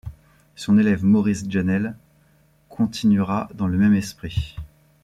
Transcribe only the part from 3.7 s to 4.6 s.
même esprit.